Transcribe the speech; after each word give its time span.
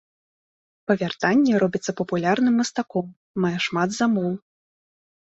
Па 0.91 0.93
вяртанні 1.01 1.51
робіцца 1.63 1.91
папулярным 1.99 2.53
мастаком, 2.61 3.07
мае 3.43 3.53
шмат 3.67 3.89
замоў. 3.99 4.31